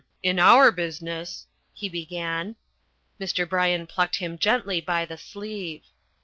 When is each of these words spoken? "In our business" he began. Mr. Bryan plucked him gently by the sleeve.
"In 0.23 0.39
our 0.39 0.71
business" 0.71 1.45
he 1.75 1.87
began. 1.87 2.55
Mr. 3.19 3.47
Bryan 3.47 3.85
plucked 3.85 4.15
him 4.15 4.39
gently 4.39 4.81
by 4.81 5.05
the 5.05 5.15
sleeve. 5.15 5.83